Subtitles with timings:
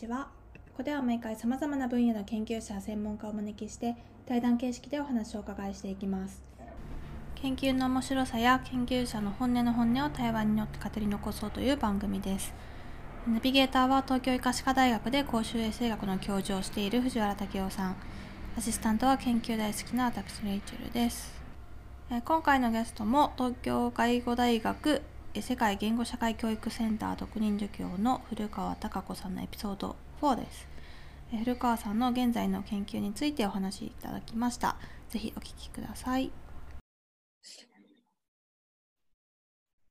[0.00, 0.28] ちは。
[0.54, 3.96] ここでは毎回さまざまな分野の研究者専門家をお招きして
[4.26, 6.42] 対談形式でお話をお伺いしていきます。
[7.34, 12.54] 研究の面白さや研究者の本音の本音を対話によって語り残そうという番組です。
[13.28, 17.96] ナビゲーターは東京医科歯科大学で公衆衛生学の教授をしている藤原武雄さん。
[18.56, 21.38] アシスタントは研究大好きな私レイチェルです。
[22.24, 25.02] 今回のゲストも東京外語大学
[25.38, 30.66] 世界言語社会教育センター特任助教の古川貴子さんのエピソード4です。
[31.44, 34.74] 古川さんの現在の研究についてお話しいただきました。
[35.08, 36.32] ぜひお聞きください。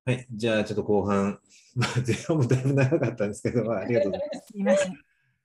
[0.06, 1.40] はい、じゃあちょっと後半、
[1.74, 4.92] まあ、前半もだいぶ長かったんですけど、まあ、ありがとうございます。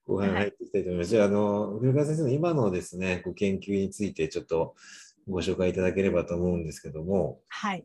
[0.06, 1.14] 後半入っていきたいと思います。
[1.16, 4.74] はい、じゃあ、あの、古川先生の今のですね、ご研究についてちょっと
[5.28, 7.40] ご紹介いただければと思うんですけども。
[7.46, 7.84] はい。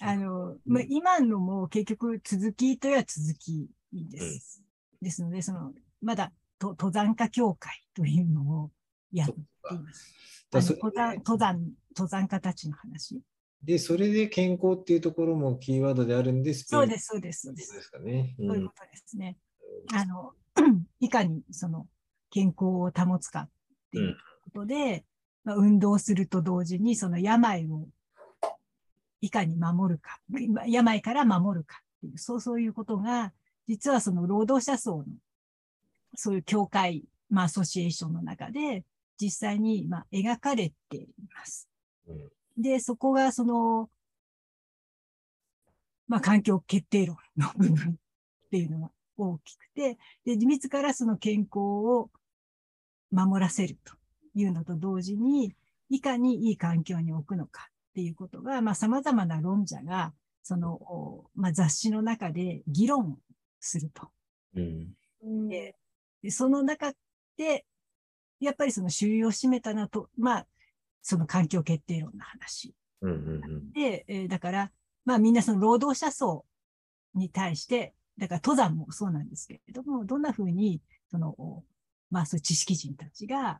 [0.00, 4.62] あの、まあ、今のも結局続きといえば続きです。
[5.00, 8.70] うん、ですので、その、まだと登山家協会というのを
[9.12, 10.14] やっています。
[10.50, 11.60] 登山、登山、
[11.96, 13.20] 登山家たちの話。
[13.62, 17.74] で、それで健康っていうところもキーワードであるんですそうです、そうです、そうです。
[17.74, 18.34] ですかね。
[18.38, 19.36] うん、そういうことですね。
[19.92, 20.32] あの、
[21.00, 21.86] いかにその
[22.30, 23.50] 健康を保つかっ
[23.92, 25.04] ていうことで、
[25.44, 27.88] うん、まあ、運動すると同時にその病を
[29.20, 30.20] いかに守るか、
[30.66, 33.32] 病から守るかっていう、そうそういうことが、
[33.66, 35.04] 実はその労働者層の、
[36.14, 38.84] そういう協会、まあ、アソシエーションの中で、
[39.20, 41.68] 実際に、まあ、描かれています。
[42.56, 43.90] で、そこが、その、
[46.06, 47.90] まあ、環境決定論の部分
[48.46, 52.10] っていうのが大きくて、で、自らその健康を
[53.10, 53.94] 守らせると
[54.34, 55.54] いうのと同時に、
[55.90, 60.12] いかにいい環境に置くのかっていうことが、まあ、様々な論者が、
[60.44, 63.18] その、まあ、雑誌の中で議論
[63.58, 64.08] すると。
[64.54, 65.74] うん、で
[66.28, 66.92] その中
[67.36, 67.66] で、
[68.38, 70.46] やっぱりその主流を占めたのと、まあ、
[71.02, 72.72] その環境決定論の話。
[73.02, 74.70] うんうんうん、で、えー、だから、
[75.04, 76.44] まあみんなその労働者層
[77.16, 81.64] に対して、だから登山もそうなんですけれども、どんなふうに、その、
[82.12, 83.58] まあそういう知識人たちが、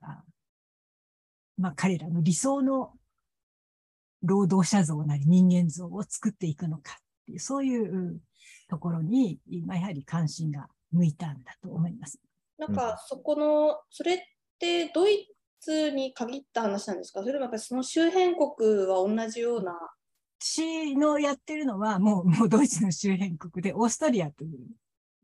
[1.56, 2.92] まあ彼らの理想の
[4.22, 8.20] 労働者像なり人間像を作っていくのかっていう、そういう
[8.68, 12.18] ところに、今やはり関心が向いたんだと思います。
[12.58, 14.18] なんか、そこの、それっ
[14.58, 17.20] てドイツに限った話なんですか？
[17.20, 19.78] それともやっぱりその周辺国は同じような？
[20.40, 24.66] 私のやってるのはもう、 もうドイツの周辺国で、オーストリアという。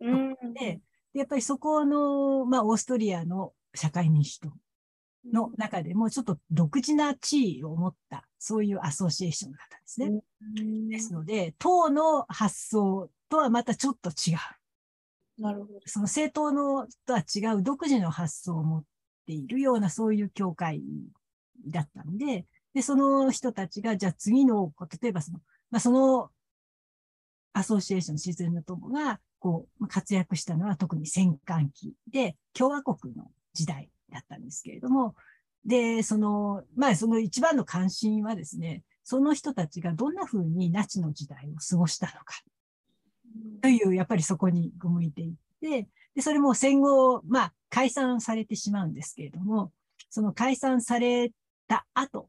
[0.01, 0.81] うん、で、
[1.13, 4.53] やっぱりそこの、まあ、オーストリアの社会民主党
[5.33, 10.91] の中でもちょっと独自な地位を持った、そういうアソシエーションだったんですね。
[10.91, 15.43] ですので、党の発想とはまたちょっと違う。
[15.43, 15.81] なるほど。
[15.87, 18.85] その政党のとは違う独自の発想を持っ
[19.27, 20.83] ているような、そういう教会
[21.67, 26.31] だったんで、で、その人たちが、じゃあ次の、例えばその、まあ、その
[27.53, 35.15] アソシエーション自然の友が、こう、活躍したのは特に戦艦期で、共和国の時代だったんですけれども、
[35.65, 42.43] で、その、まあ、その一番の関心はですね、その人たちがどんな風にナチの時代を過ごしたのか、
[43.63, 49.73] という、やっぱりそこに向いていって、で、それも戦後、まあ、解散されてしまうんですけれども、
[50.11, 51.33] その解散され
[51.67, 52.29] た後、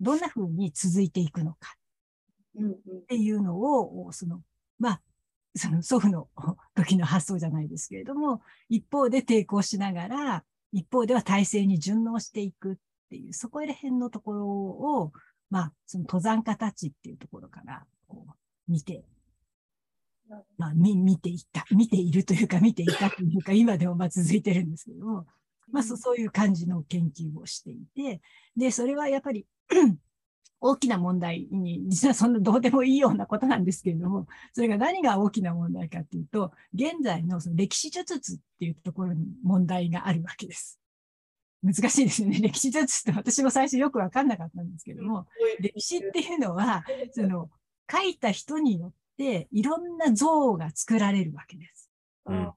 [0.00, 1.76] どんな風に続いていくのか、
[2.58, 4.42] っていうのを、その、
[4.78, 5.02] まあ、
[5.54, 6.28] その祖父の
[6.74, 12.76] 時の発想じゃないですけれども、一方で抵抗しながら、一方では体制に順応していくっ
[13.10, 15.12] ていう、そこら辺のところを、
[15.50, 19.04] まあ、その登山家たちっていうところから、こう、見て、
[20.56, 25.26] まあ、見、見ていった、見ているというか、見ていたというか、今でもまあ続いてるんですけども、
[25.70, 28.22] まあ、そういう感じの研究をしていて、
[28.56, 29.46] で、それはやっぱり
[30.64, 40.78] 大きな問題に、実はそんなどうでもいいようなことなんですけれども、それが何が大きな問題かっていうと、現在のその歴史術っていうところに問題があるわけです。
[41.64, 42.38] 難しいですよね。
[42.40, 45.26] 歴史術って私も最初よくわかんなかったんですけども、
[45.58, 47.50] 歴史っていうのは、その、
[47.90, 51.90] 書いた人によっていろんな像が作られるわけです。
[52.26, 52.52] うん、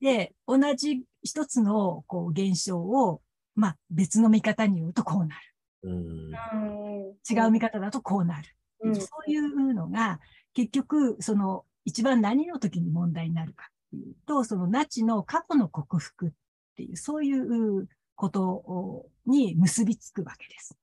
[0.00, 3.22] で、同じ一つのこう現象を、
[3.54, 5.53] まあ別の見方によるとこうなる。
[5.84, 8.48] 違う見方だとこうなる。
[8.80, 10.20] うん、そういうのが、
[10.52, 16.30] 結局、その、一番何の時に問題になるかっていうと、そのナチの過去の克服っ
[16.76, 20.78] ていう、そういうことに結びつくわけです。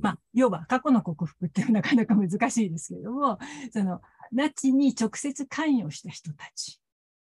[0.00, 3.38] まあ、要は過去の克服ってなかなか難しいですけれども、
[3.72, 4.00] その、
[4.32, 6.80] ナチに直接関与した人たち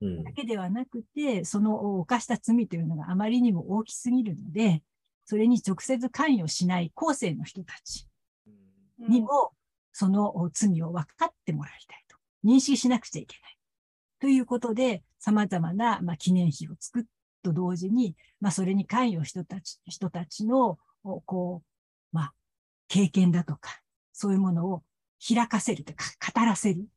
[0.01, 4.83] だけではなくて、その犯した罪というのがあまりにも大きすぎるので、
[5.29, 8.09] それに直接関与しない後世の人たち
[8.99, 9.53] にも、
[9.93, 12.17] その罪を分かってもらいたいと。
[12.43, 13.59] 認識しなくちゃいけない。
[14.21, 17.05] ということで、様々な、まあ、記念碑を作っ
[17.43, 22.35] と同時に、まあ、それに関与人たち、人たちの、こう、まあ、
[22.89, 23.83] 経験だとか、
[24.15, 24.83] そういうものを
[25.23, 26.89] 開かせるとか、語らせる。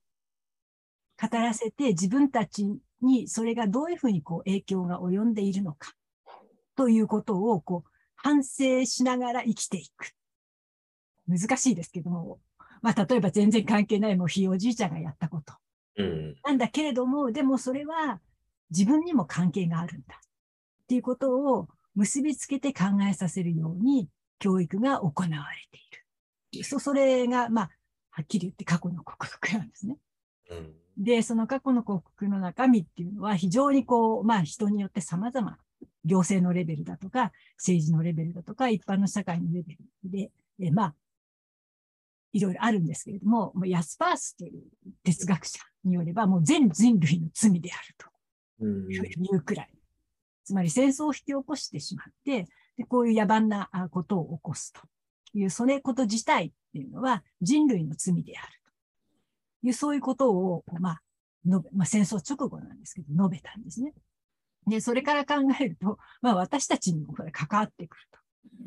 [1.21, 5.91] 語らせて自分たちにそれがどういうふうにこう影響が及んでいるのか、
[6.77, 7.90] ということをこう
[8.23, 10.11] 反省しながら生きていく。
[11.27, 12.39] 難しいですけども、
[12.81, 15.53] まあ、例えば全然関係ないもうひいおじいちゃんがやったこと。
[15.97, 18.19] うん、なんだけれども、でもそれは
[18.69, 20.15] 自分にも関係があるんだ。
[20.15, 24.07] っていうことを結びつけて考えさせるように
[24.39, 25.35] 教育が行われ
[25.71, 25.77] て
[26.53, 26.63] いる。
[26.63, 27.69] そそれが、まあ、
[28.11, 29.97] はっきり言って過去の克服なんですね。
[30.49, 35.57] うん、で、その過去の克服の中身っていうのは非常にこう、まあ人によって様々、
[36.05, 40.95] 行政のレベルだとか、政治のレベルだとか、一般の社会のレベルで、えまあ、
[42.33, 44.63] いろいろあるんですけれども、もうヤスパースという
[45.03, 49.69] 哲学者によれば、もう全人類の罪であるというくらい。
[50.43, 52.47] つまり戦争を引き起こしてしまって、
[52.77, 54.81] でこういう野蛮なことを起こすと
[55.33, 58.60] いう、それこと自体っていうのは人類の罪であると
[59.63, 61.01] いう、そういうことを、まあ、
[61.45, 63.93] 述べまあ、戦争直後なんですけど、述べたんですね。
[64.67, 68.19] で、それから考えると、まあ、私たちにもこれ関わってくると。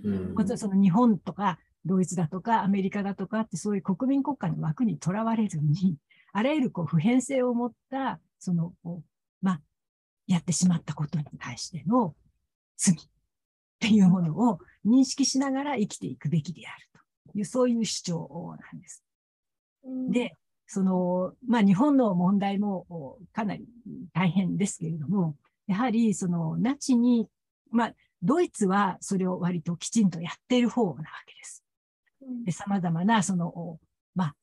[0.04, 5.96] うん、まずその日本とかドイツだとかアメリカだとかってそういう国民国家の枠にとらわれずに、
[6.32, 8.72] あらゆるこう普遍性を持った、その、
[9.40, 9.60] まあ、
[10.26, 12.14] やってしまったことに対しての
[12.76, 12.98] 罪っ
[13.78, 16.88] ていうものを認識しながら生きていくべきである
[17.32, 19.04] という、そういう主張なんです。
[20.10, 20.34] で、
[20.66, 23.66] その、まあ日本の問題もかなり
[24.12, 27.28] 大変ですけれども、やはりそのナチに、
[27.70, 31.62] まあドイツはそれを割ときちんとやっている方なわけです。
[32.44, 33.78] で様々なその、
[34.14, 34.34] まあ、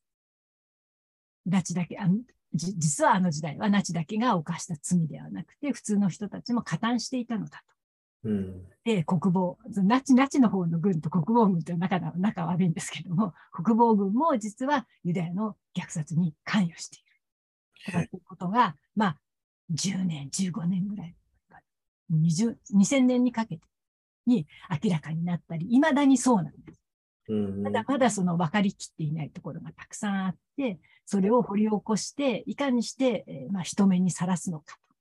[1.46, 2.08] ナチだけ、あ
[2.54, 7.71] 実はあの時代はナチだけが犯した罪ではなくて、普通の人たちも加担していたのだと。
[8.24, 17.00] うん、で、国防、ナチ、ナチの方の軍と国防軍という仲仲悪いんですけども、 国防軍も実はユダヤの虐殺に関与してい
[17.94, 18.10] る。
[18.10, 19.18] ということが、まあ、
[19.72, 21.16] 10年、15年ぐらい、
[22.12, 23.68] 20、2000年にかけて
[24.28, 24.48] に
[24.84, 26.82] 明らかになったり、未だにそうなんです。
[27.64, 34.96] まだまだその分かりきっていないところがたくさんあって、それを掘り起こして、いかにして、えー、まあ、人目にさらすのかと。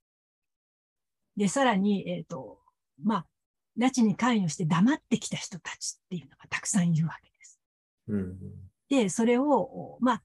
[1.37, 2.60] で、さらに、えっ、ー、と、
[3.03, 3.25] まあ、
[3.77, 7.59] 拉致に関与して黙ってきた人たちっていうのがたくさんいるわけです。
[8.07, 8.37] うん、
[8.89, 10.23] で、それを、まあ、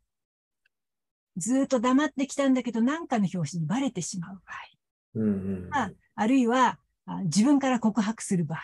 [1.37, 5.21] ずっと黙ってきたんだけど、何かの表紙にバレてしまう場合。
[5.21, 6.79] うん、ああるいは、
[7.25, 8.61] 自分から告白する場合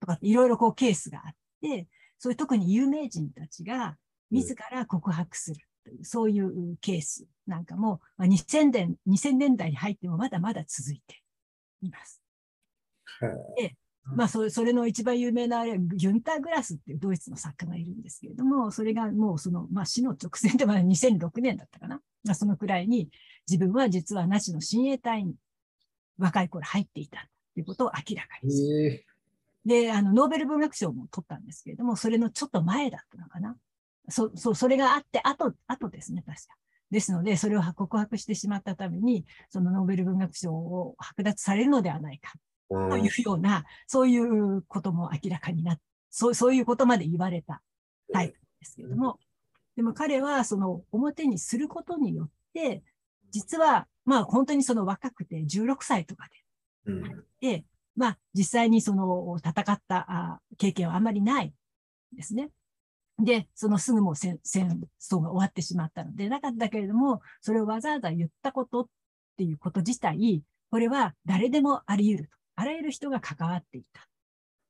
[0.00, 1.88] とか、いろいろこうケースがあって、
[2.18, 3.96] そういう特に有名人たちが
[4.30, 11.22] 自ら告白するという、そういうケースなんかも、まあ、2000年、2000年代に入ってもまだまだ続いて
[11.82, 12.20] います。
[13.56, 13.76] で、
[14.14, 22.00] まあそれ、それの一番有名なあギュンター・グラスっていうドイツの作家がいるんですけれども、それがもうその、まあ死の直前でまだ2006年だったかな。
[22.24, 23.08] まあ、そのくらいに、
[23.48, 25.34] 自分は実はナチの親衛隊に
[26.18, 29.04] 若い頃入っていたということを明らかにする。
[29.64, 33.56] で、あの、ノーベル文学賞も取ったんですけれども、それのちょっと前だったのかな。
[34.08, 36.54] そ、そう、それがあって、後、後ですね、確か。
[36.90, 42.32] ですので、それを告白してしまったために、そのノーベル文学賞を剥奪されるのではないか、
[42.68, 45.80] というような、そういうことも明らかになっ
[46.18, 47.60] そう、そういうことまで言われた
[48.10, 49.18] タイプですけれども、
[49.76, 52.82] でも彼はその表にすることによって、
[53.30, 56.26] 実は、まあ本当にその若くて16歳とか
[56.86, 61.52] で、うん、で、まあ、実際にその戦った経験はあんまりない
[62.14, 62.48] ですね。
[63.18, 68.86] で、そのすぐも戦争が終わってしまったので、なかったけれども、それをわざわざ言ったことっ
[69.36, 72.35] ていうこと自体、これは誰でもあり得ると。
[72.56, 74.08] あらゆる人が関わっていた。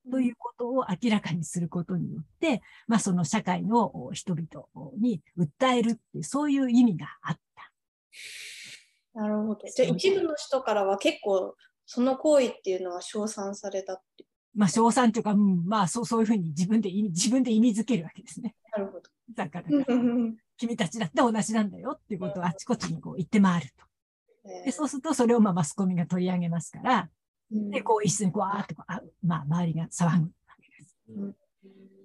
[0.09, 7.39] ということを明らかにすることによって、まあその社会の人々に訴えるっていう、そういう意味があっ
[9.15, 9.21] た。
[9.21, 9.61] なるほど。
[9.69, 14.27] じゃあ一部の人からは結構その行為っていうのは称賛されたって
[14.57, 18.55] まあ、称賛というか、うん、まあ、そう、そういうふうに自分で、自分で意味づけるわけですね。
[18.73, 19.03] なるほど。
[19.35, 19.67] だから、
[20.57, 23.85] 君たちだって同じなんだよっていうことをあちこちにこう言って回ると。
[24.65, 27.11] で、そうすると、それをまあマスコミが取り上げますから、
[27.51, 30.29] で、こう一緒にわーっとこうあ、まあ、周りが騒ぐわ
[30.61, 30.97] けです。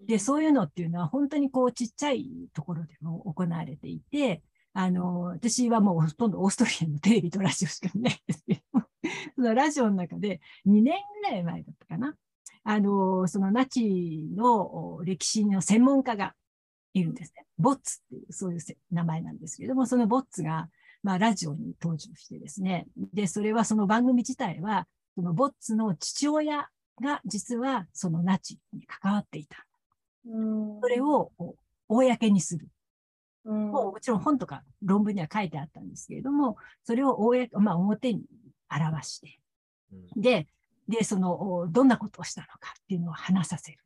[0.08, 4.42] で、そういうのっていうのは本当にこうちっちゃいところでも行われていて、
[4.74, 8.84] あの、私はもうほとんどオーストリアのテレビとラジオしか見ないんですけど、
[9.36, 12.16] そのラジオの中で2年ぐらい前だったかな。
[12.64, 16.36] あの、そのナチの歴史の専門家が
[16.94, 17.46] いるんですね。
[17.58, 18.60] ボッツっていう、そういう
[18.92, 20.70] 名前なんですけれども、そのボッツが、
[21.04, 22.88] まあ、ラジオに登場してですね。
[23.14, 26.70] で、それはその番組自体は、そのボッツの父親
[27.02, 29.66] が実はそのナチに関わっていた。
[30.26, 31.32] それを
[31.88, 32.68] 公にする。
[33.44, 38.24] もうもちろん本とか論文には書いてあったんですけれども、それを公、まあ、表に
[38.70, 39.40] 表して、
[40.16, 40.48] で、
[40.88, 43.80] で、その、どんなことをしたのかっていうのを話させる。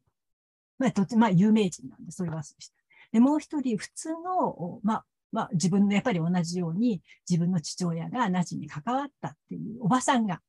[0.78, 2.76] まあ、とまあ、有名人なんで、それはそうした。
[3.12, 10.42] で、もう一人、普通の、まあ、まあ、自分のやっぱり同じように、自分の父親がナチに関わったっていうおばさんが、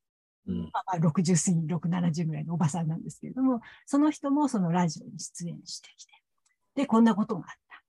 [0.47, 6.13] うん、まあ、60過ぎ、6、70ぐらいのおばさんなんですけれども、その人もそのラジオに出演してきて、
[6.75, 7.83] で、こんなことがあった。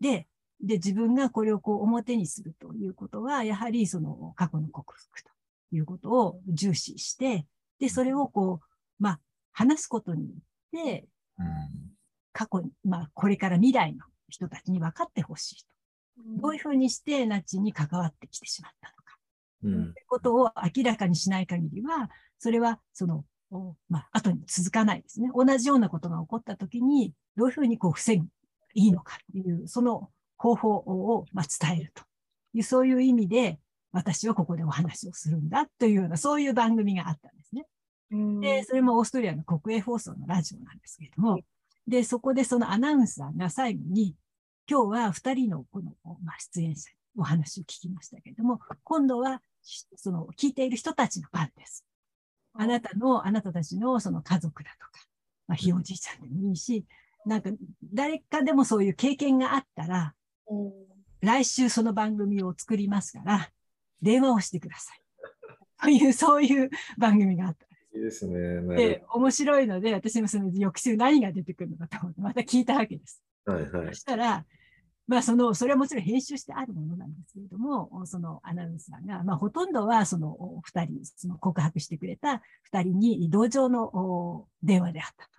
[0.00, 0.28] で、
[0.60, 5.30] で、自分がこれをこう表にするということは、やはりその過去の克服と
[5.72, 7.46] いうことを重視して、
[7.78, 9.20] で、それをこう、まあ、
[9.52, 10.40] 話すことによっ
[10.72, 11.06] て、
[12.32, 15.74] 過去に、まあ、これから未来の人たちに分かってほしいと。
[16.40, 19.03] どういうふうにしてナチに関わってきてしまったのか。
[19.64, 23.24] うん、ということを明らかにしない限りは、それは、その、
[23.88, 25.30] まあ、後に続かないですね。
[25.34, 28.26] 同じようなことが起こったときに、どういうふうにこう防ぐ
[28.74, 32.02] いいのかっていう、その方法を、まあ、伝えると
[32.52, 33.58] いう、そういう意味で、
[33.92, 37.66] 私はここでお話をするんだというような、そういう番組があったんですね。
[38.40, 41.38] で、それもオーストリアの国営放送のラジオなんですけれども、
[41.86, 44.16] で、そこでそのアナウンサーが最後に、
[44.68, 45.92] 今日は二人のこの、
[46.24, 49.42] まあ、出演者お話を聞きましたけれども、今度は、
[49.96, 51.84] その聞いている人たちの番です。
[52.54, 54.90] あなたの、あなたたちのその家族だとか、
[55.48, 56.84] まあ、ひいおじいちゃんでもいいし、
[57.26, 57.50] なんか
[57.92, 60.14] 誰かでもそういう経験があったら、
[61.20, 63.50] 来週その番組を作りますから、
[64.02, 65.00] 電話をしてください。
[65.82, 67.66] という、そういう番組があった。
[67.96, 68.60] いいですね。
[68.76, 73.22] で、面白いので、私もその翌週何が出てくるのかと思って、また聞いたわけです。
[73.46, 73.86] はいはい。
[73.88, 74.44] そしたら、
[75.06, 85.30] まあ、その、それはもちろん編集してあるものなんですけれども、そのアナウンサーが、まあ、ほとんどは、その二人、その告白してくれた二人に同情の電話であったと。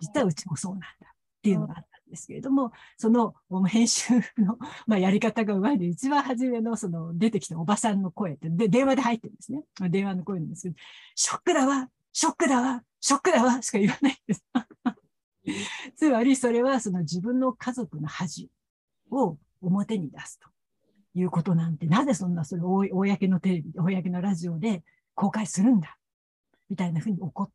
[0.00, 1.92] 実はうちもそうなんだっていうのがあった。
[2.12, 3.34] ですけれども、その
[3.66, 9.64] 編集の、 まあ、やり方がうまいで、一番初めのその出てきたおばさんの声って、で、電話で入ってるんですね。
[9.90, 10.76] 電話の声なんですけど、
[11.16, 14.44] ショックだわショックだわショックだわしか言わないんです。
[15.96, 18.50] つまり、それはその自分の家族の恥
[19.12, 20.48] を表に出すと
[21.14, 24.82] いうことなんて、なぜそんなそれを公のテレビ、公のラジオで
[25.14, 25.96] 公開するんだ
[26.68, 27.52] みたいなふうに怒って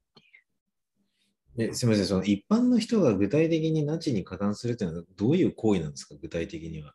[1.58, 6.94] えすみません、その一般の人が具体的にナチに加担するというのはどういう行為なんですか、具体的には。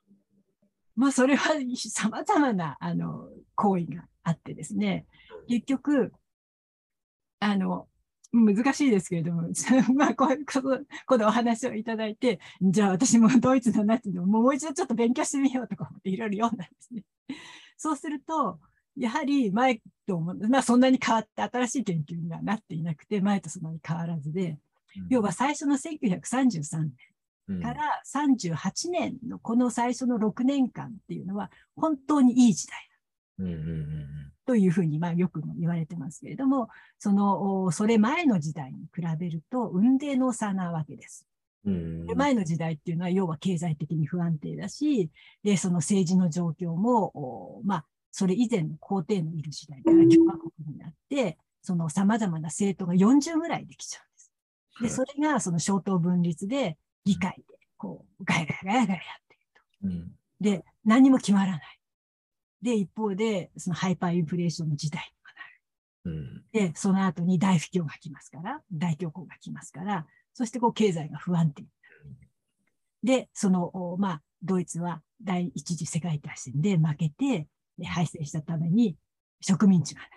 [0.95, 1.55] まあ、それは
[1.91, 5.07] 様々なあの行為があってですね、
[5.49, 6.13] 結局、
[7.41, 7.89] あの、
[8.33, 9.43] 難しいですけれども、
[9.95, 10.27] まあこ、
[11.07, 17.05] このお話をいただいて、じゃあ私もドイツのナチのもう一度ちょっと勉強してみようとか思っていろいろ読んだんですね。
[17.77, 18.59] そうすると、
[18.97, 24.59] やはり前と、まあそんなに変わって新しい研究にはなっていなくて、前とそんなに変わらずで、
[24.97, 26.91] うん、要は最初の1933
[27.49, 33.43] 年から38年のこの最初の6年間っていうのは本当にいい時代だ。
[34.47, 36.69] というふうに、まあよくも言われてますけれども、
[36.99, 41.27] その、それ前の時代に比べると、運命の差なわけです。
[42.17, 45.11] 前の時代っていうのは、要は経済的に不安定だし、
[45.45, 54.97] で、その政治の状況も、まあ、それ以前の皇帝のいる時代から共和国になって、その様々な政党が40ぐらいできちゃうんです。
[54.99, 59.63] で、それがその小党分立で議会でこうガヤガヤガヤガヤやっていると。
[59.85, 61.79] うん、で、何も決まらない。
[62.63, 65.13] で、一方で、そのハイパーインフレーションの時代
[66.05, 66.23] にもなる。
[66.23, 73.23] うん、で、その後に大不況が来ますから、大恐慌が来ますから、そしてこう経済が不安定になる。
[73.23, 77.49] で、その、まあ、ドイツは第一次世界大戦で負けて、
[77.85, 78.97] 敗戦したために
[79.41, 80.11] 植民地がない。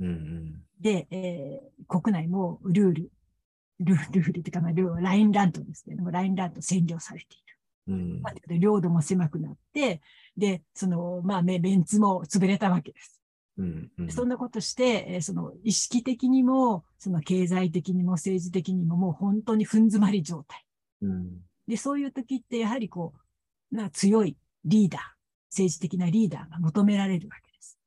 [0.00, 3.10] うんうん、で、えー、国内もルール、
[3.80, 7.50] ルール、ルールっていうか、まあ、ラインランドですけれども、ラインランド占領されている。
[7.88, 10.00] うん、まあ、領土も狭くなって、
[10.40, 13.20] で、その、まあ、メンツも潰れたわけです。
[13.58, 20.64] うんうん、そんなことして、えー、その意識的にも、その経済的にも政治的にももう本当にふん詰まり状態。
[21.02, 23.12] うん、で、そういう時ってやはりこ
[23.70, 25.00] う、な強いリーダー、
[25.50, 27.78] 政治的なリーダーが求められるわけです。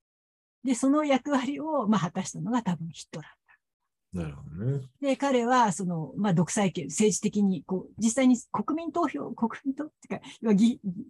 [0.64, 3.43] で、その役割を、まあ、果たしたのが多分ヒットラーだ。
[4.14, 4.82] なるほどね。
[5.02, 10.22] で、彼は、その、まあ、独裁権、政治的に、こう、実際に国民投票、国民投、ってか、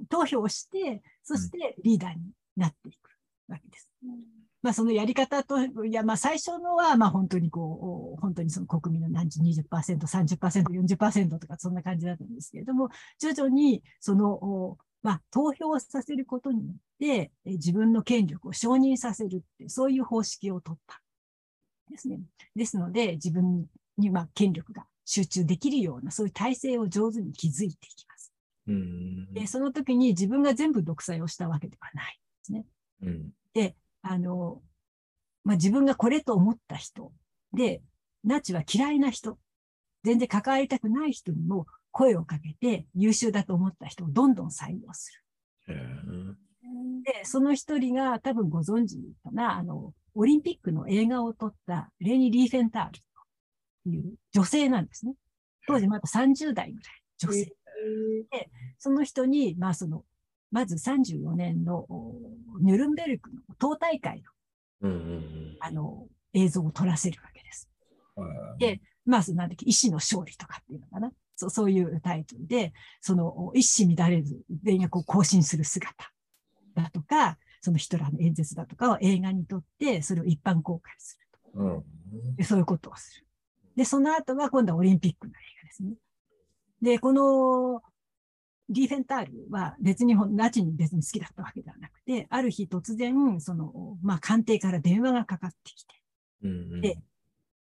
[0.10, 2.22] 投票をして、そしてリーダーに
[2.56, 3.10] なっていく
[3.50, 3.90] わけです。
[4.06, 4.20] うん、
[4.62, 21.02] まあ、そのやり方と、いや、まあ、最初のは、まあ、本当にこう、本当にその国民の何時20%、30%、40%とか、そんな感じだったんですけれども、徐々に、その、まあ、投票させることによって、自分の権力を承認させるって、そういう方式を取った
[21.94, 22.20] ですね。
[22.56, 28.34] ですので、自分にま権力が集中できるような、そういう体制を上手に築いていきます。
[29.34, 32.66] でその時に自分が全部独裁をしたわけではないですね。
[33.02, 34.62] うん、で、あの、
[35.44, 37.12] まあ、自分がこれと思った人
[37.54, 37.82] で、
[38.24, 39.38] ナチは嫌いな人、
[40.04, 45.24] 全然関わりたくない人にも声をかけて優秀だと思った人をどんどん採用する。
[47.04, 55.14] で、その一人が多分ご存知かな、あの、オリンピックの映画を撮ったレニ・リーフェンタールという女性なんですね。
[55.68, 57.46] 当時まだ30代ぐらい女性。
[58.32, 60.04] で、その人に、まあその、
[60.52, 61.88] まず34年の
[62.62, 64.22] ニュルンベルクの党大会
[64.82, 64.90] の、
[65.60, 67.70] あの、映像を撮らせるわけです。
[68.60, 71.12] で、まあ、なんだっけ、意志の勝利とかっていうのかな。
[71.36, 76.12] そうそういうタイトルで、その一糸乱れず電薬を更新する姿
[76.76, 81.60] だとか、そのヒトラーの演説だとかを映画に撮って、それを一般公開すると。
[81.60, 81.68] う
[82.34, 83.26] ん、でそういうことをする。
[83.78, 85.94] で、その後は今度はオリンピックの映画ですね。
[86.82, 87.82] で、この
[88.68, 95.96] リーフェンタールは別にナチに別に好きだったわけではなくて、ある日突然、その、まあ、官邸から電話がかかってきて、
[96.44, 96.98] うんうん、で、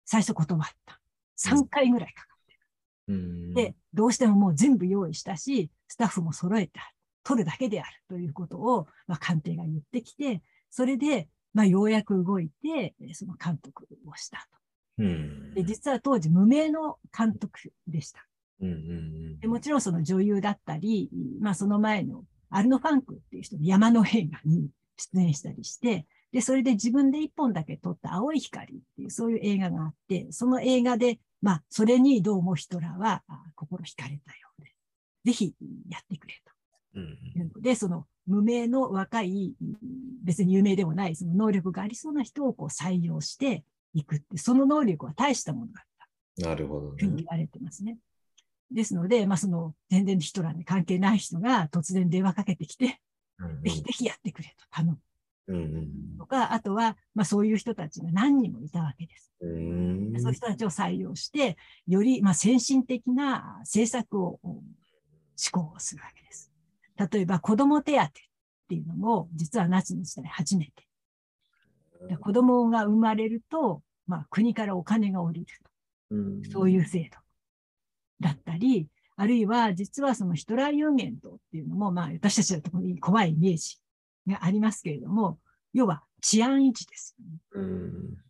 [0.06, 1.01] 最初断った。
[1.38, 6.96] 3回ぐらいかかってる、うん、で、どうしてももう全部用意したし、スタッフも揃えてある。
[7.30, 14.48] 取るだけであるということを、まあ、官邸が言ってきて、それで、まあ、ようやく動いて、その監督をした
[14.98, 15.04] と。
[15.54, 18.26] で実は当時無名の監督でした。
[19.42, 33.22] でもちろんその女優だったり、まあその前のアルノ・ファンクっていう人の山の映画に出演したりして、で、それで自分で一本だけ撮った青い光っていうそういう映画があって、その映画で、まあそれにどうもヒトラーは
[33.56, 34.74] 心惹かれたようで、
[35.26, 35.54] ぜひ
[35.89, 36.49] やってくれと。
[37.62, 39.56] で、その無名の若い、
[40.24, 45.84] 別に有名でもない、その能力がありそうな人をこう採用していくって、その能力は大したものだっ
[46.38, 46.50] た。
[46.50, 46.98] なるほど、ね。
[47.16, 47.98] 言われてますね。
[48.72, 53.00] ですので、まあ、その、全然ヒトラーに関係ない人が突然電話かけてきて、
[53.64, 55.00] ぜひぜひやってくれと頼む。
[55.48, 59.32] うんうん、とか、あとは、まあそういう人たちが何人もいたわけです。
[59.40, 61.58] そういう人たちを採用して、
[61.88, 64.40] より、まあ先進的な政策を
[65.36, 66.49] 施行するわけです。
[67.12, 68.12] 例えば子供手当っ
[68.68, 70.72] ていうのも、実はナチの時代初めて。
[72.22, 75.70] 子供が生まれると、まあ、国からお金が降りると。
[76.52, 77.18] そういう制度
[78.20, 83.78] だったり、あるいは実はそのヒトラー有限島っていうのも、まあ私たちだと怖いイメージ
[84.28, 85.40] がありますけれども、
[85.74, 87.16] 要は治安維持です
[87.54, 87.70] よね。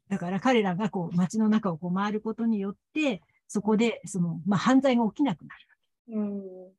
[0.09, 5.68] だから彼らがこう街の中をこう回ることによって、そこでその、まあ、犯罪が起きなくなる。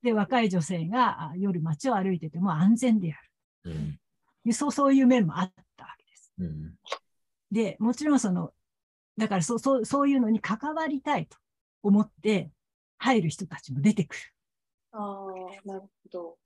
[0.02, 3.18] で、若い女性が夜街を歩いてても安全であ
[3.68, 4.00] る。
[4.44, 6.32] うん、そうそういう面もあったわけです。
[6.38, 6.74] うん、
[7.52, 8.52] で、もちろんその、
[9.16, 11.36] だからそそうそういうのに関わりたいと
[11.82, 12.50] 思って
[12.98, 14.20] 入る人たちも出てくる。
[14.92, 15.88] ああ、なるほ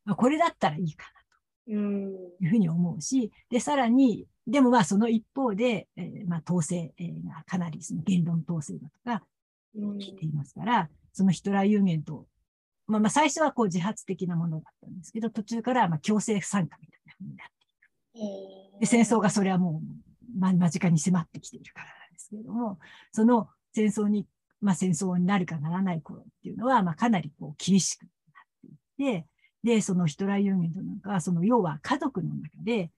[0.06, 0.14] ど。
[0.16, 1.20] これだったらいいかな
[1.66, 6.92] というふうに思うし、で、さらに、でもまあその一方で、えー、まあ統制
[7.26, 9.24] がかなりその言論統制だとか
[9.74, 12.26] 聞いていますから、そのヒトラー有限と
[12.86, 17.46] まあ、まあ最初はこう自発的なものだったんですけど、途中からまあ強制参加みたいな風になっ
[18.12, 18.80] ていく。
[18.80, 22.78] で戦争がそれはもう間近に迫ってきているからなんですけれども、
[23.12, 24.26] その戦争に、
[24.60, 28.10] まあ戦争になるかならない頃っていうのは、まあかなりこう厳しくなっ
[28.96, 29.26] ていって、
[29.62, 32.90] で、そのヒトラー有限となんかは、その要は家族の中で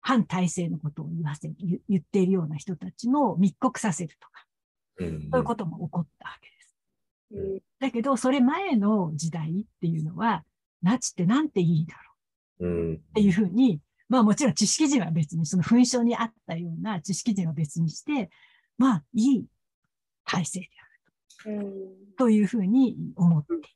[0.00, 1.54] 反体制のことを言わせる、
[1.88, 4.46] 言っているような人たちも密告させるとか、
[4.98, 6.53] そういうことも起こったわけです。
[7.80, 10.44] だけど、それ前の時代っていうのは、
[10.82, 11.94] ナチってなんていいだ
[12.60, 12.94] ろう？
[12.94, 18.30] っていうふうに、まあもちろん知識人は別に、その紛争にあったような知識人は別にして、
[18.78, 19.46] まあいい
[20.24, 20.68] 体制で
[21.44, 21.60] ある
[22.16, 23.68] と,、というふうに思っていた。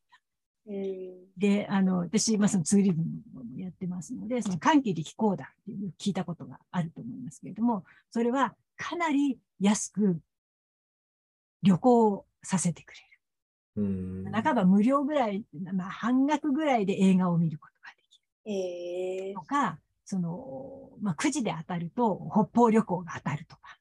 [1.39, 10.21] で、あの、私、まあ、そのツーリズムもやってますので、その寒気力講談っていう聞いたことがあると思いますけれども、それはかなり安く
[11.63, 13.08] 旅行させてくれる。
[14.33, 19.31] 半ば無料ぐらい、まあ、半額ぐらいで映画を見ることができる。
[19.31, 23.79] えー、とか、その、まあ、くじで当たると北方旅行が当たるとか、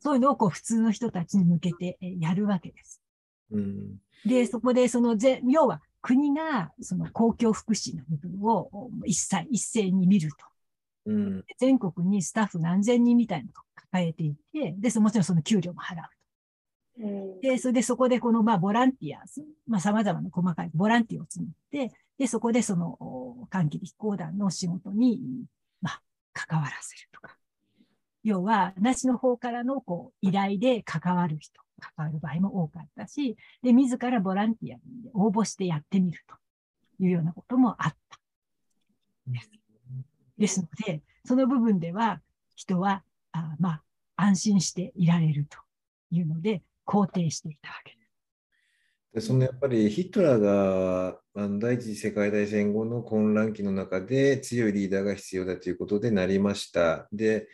[0.00, 3.00] そういうのをこう普通の人たちに向けてやるわけです。
[3.50, 10.36] うん、で、そこでそのぜ、要は国がその公共福祉の部分を一切、一斉に見ると。
[11.06, 16.08] うん、全国にスタッフ何千人みたいなのを抱えていて、で、もちろんその給料も払うと。
[16.98, 19.22] うん、で、それでそこでこの、まあ、ボランティア、
[19.66, 25.20] まあ、様々な細かいボランティアを募って、で、そこでその、短期飛行団の仕事に、
[25.80, 26.02] まあ、
[26.32, 27.36] 関わらせるとか。
[28.22, 36.36] 要は、なしの方からの、こう、依頼で関わる人、関わる場合も多かったし、で、自らボランティアに応募してやってみると
[37.02, 38.20] いうようなこともあった。
[39.26, 39.50] です。
[40.38, 42.20] ですので、その部分では、
[42.54, 43.02] 人は、
[43.32, 43.82] あまあ、
[44.16, 45.58] 安心していられると
[46.10, 48.04] いうので、肯定していたわけです。
[49.14, 57.06] でそのやっぱりヒトラーがあの第一次世界大戦後の混乱期の中で強いリーダーが必要だということでなりました。
[57.12, 57.48] で、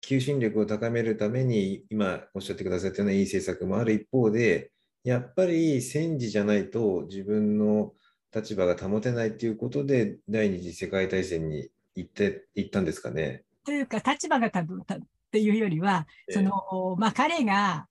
[0.00, 4.72] 求心力を高めるために今おっしゃってくださったようないい政策もある一方で、
[5.04, 7.92] やっぱり戦時じゃないと自分の
[8.34, 13.44] 立場が保てないということで第二次世界大戦に行って行ったんですかね。
[13.66, 14.84] というか立場が多分っ
[15.30, 17.86] ていうよりは、そのまあ彼が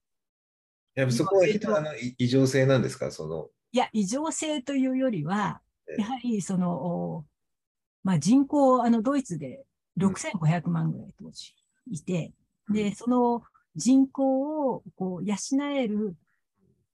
[0.95, 3.11] やっぱそこはヒトラーの異常性なんですか？
[3.11, 3.49] その。
[3.71, 5.61] いや、異常性というよりは、
[5.97, 7.25] やはりその、
[8.03, 9.63] まあ、人口、あのドイツで
[9.97, 11.53] 6500万ぐらい当時
[11.89, 12.33] いて、
[12.67, 13.43] うん、で、その
[13.75, 15.35] 人口をこう養
[15.73, 16.15] える、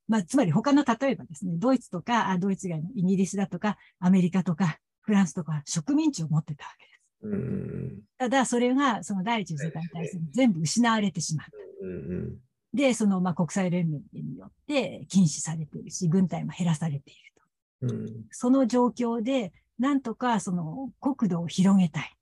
[0.07, 6.97] まあ、つまり他の例えばですね、ドイツとか、あドイツ以外のイギリスだとか、アメリカとか、フランスとか植民地を持ってたわけです。
[7.23, 11.51] うん、ただ、それがその第一次世界大戦全部失われてしまった。
[11.87, 12.37] うん
[12.73, 17.95] で、その、まあ、国際連盟によって禁止されているし、軍隊も減らされていると。
[17.95, 22.13] うん、その状況で、なんとかその国土を広げたい。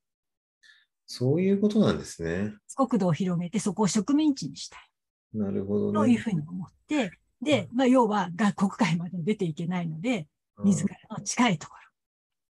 [1.08, 2.53] そういうことなんですね。
[2.75, 4.89] 国土を広げて、そこを植民地にしたい。
[5.38, 5.93] なるほどね。
[5.93, 10.27] というふうに思って、で、まあ、要は、が国会まで出ていけないので、
[10.63, 11.75] 自らの近いとこ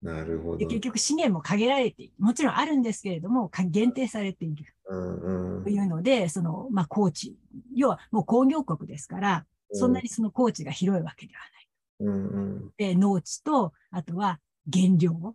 [0.03, 0.13] ろ。
[0.13, 0.67] なるほど。
[0.67, 2.15] 結局資源も限られている。
[2.19, 4.76] もちろんあるんですけれども、限定されている。
[4.89, 7.37] というので、その、まあ、高知。
[7.75, 11.69] 要はもう工業国ですから、そんなにその高知が広いわけではない。
[11.99, 14.39] うんうん、で、農地と、あとは
[14.73, 15.35] 原料。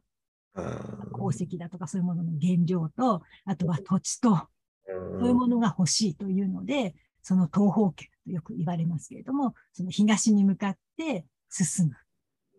[1.14, 4.48] 鉱石だとかそういうものの原料と、あとは土地と、
[4.86, 11.96] そういうものが欲しいというので、その東方圏とよく言われますけれども、その東に向かって進む。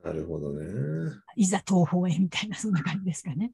[0.05, 0.67] なるほどね。
[1.37, 3.53] いざ東方へみたいな、そんな感じですかね。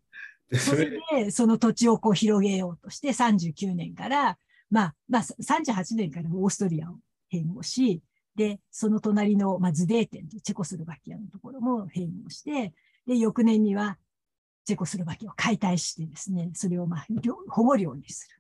[0.57, 4.39] それで、その土地をこう広げようとして39年から、
[4.71, 6.97] まあ、まあ、38年からオーストリアを
[7.33, 8.03] 併合し、
[8.35, 12.73] で、その隣の、まあ、ズデーテンというチェコスロバキアのところも併合して、
[13.07, 13.99] で、翌年には
[14.65, 17.07] チェコスロバキアを解体してですね、それをまあ、
[17.49, 18.39] 保護領にする。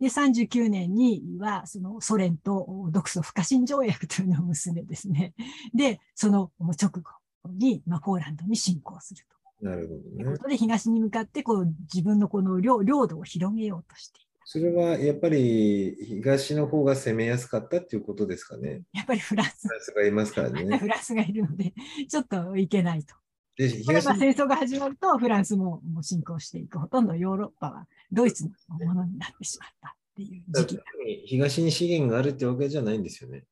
[0.00, 5.34] で、39年には、そのソ連と独ソ不可侵条約というのを結んでですね、
[5.74, 7.02] で、その直後
[7.50, 9.39] に、まあ、ポーランドに侵攻すると。
[9.60, 10.24] なるほどね。
[10.24, 14.30] ということで、東に向かって、こう、自分のこの領領土を広げようとしていた。
[14.44, 18.82] それはやっぱり東の方が攻めやすかったっていうことですかね。
[18.92, 19.68] やっぱりフランス。
[19.68, 20.64] フランスがいますからね。
[20.76, 21.72] フランスがいるので、
[22.08, 23.14] ちょっといけないと。
[23.56, 26.78] で東戦争が始まると、フランスももう侵攻していく。
[26.78, 28.50] ほとんどヨーロッパはドイツの
[28.86, 30.80] ものになってしまったっていう時期。
[31.26, 33.44] 東に資源があるってわけじゃないんですよね。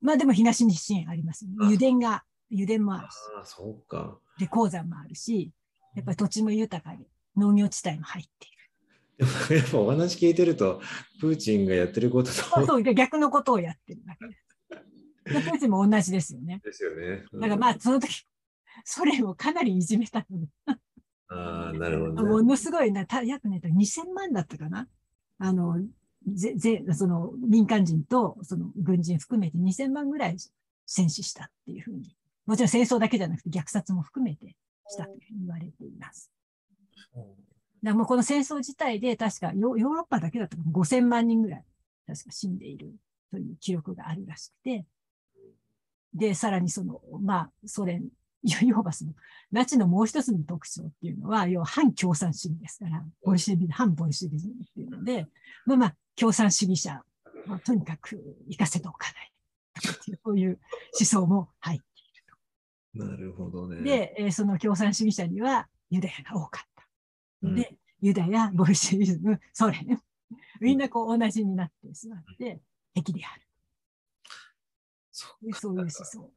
[0.00, 1.52] まあでも東に資源あります、ね。
[1.58, 3.14] 油田が、油田もあるし。
[3.36, 4.20] ああ、そうか。
[4.38, 5.52] で、鉱山もあるし、
[5.94, 8.56] やっぱり土地も豊かで、農業地帯も入っている。
[9.56, 10.80] やっぱお話聞いてると、
[11.20, 12.66] プーチンがやってることと。
[12.66, 15.50] そう、逆のことをやってるわけです。
[15.50, 16.60] プーチンも同じですよね。
[16.62, 17.24] ですよね。
[17.32, 18.26] うん、だからまあ、その時、
[18.84, 20.48] ソ連をかなりいじめたので。
[21.28, 24.88] ああ、なるほど、ね、ものすごいな、た約ね、2000万だったかな。
[25.38, 25.80] あの、
[26.26, 30.36] ぜ、ぜ、その民間人とその軍人含めて2000万ぐらい
[30.84, 32.15] 戦死したっていうふうに。
[32.46, 34.56] もちろん戦争だけじゃなくて虐殺も含めて
[34.88, 36.30] したと言われています。
[37.82, 41.64] だもうこの戦争自体で確かヨーロッパだけだと5000万人ぐらい
[42.06, 42.94] 確か死んでいる
[43.30, 44.84] という記録があるらしくて、
[46.14, 48.08] で、さらにその、まあ、ソ連、
[48.42, 49.12] 要はその、
[49.50, 55.26] ナチのもう一つの特徴っていうのは、要は反共産主義ですから、ボルシェビ、反ボルシェビズムっていうので、
[55.66, 57.04] まあまあ、共産主義者
[57.48, 59.32] をとにかく行かせておかない。
[60.24, 60.58] そういう
[60.98, 61.80] 思想も入っ。
[62.96, 63.82] なるほどね。
[63.82, 66.88] で、えー、その共産主義者にはユダヤが多かった。
[67.42, 70.00] うん、で、ユダヤ、ボルシェビズム、ソ連、
[70.60, 72.60] みんなこう同じになってしまって、
[72.94, 73.42] 敵である。
[75.10, 76.30] そういう思想。